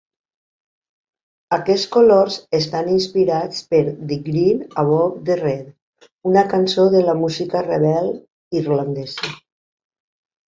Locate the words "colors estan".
1.95-2.87